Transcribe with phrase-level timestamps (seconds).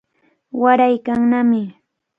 [0.61, 1.61] Waraykannami.